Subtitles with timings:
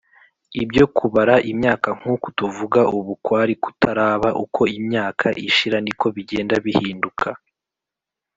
[0.63, 7.27] Ibyo kubara imyaka nk’ uku tuvuga ubu kwari kutaraba uko imyaka ishira niko bigenda bihinduka